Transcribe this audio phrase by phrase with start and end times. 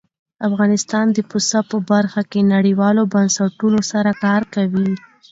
[0.47, 4.91] افغانستان د پسه په برخه کې نړیوالو بنسټونو سره کار کوي.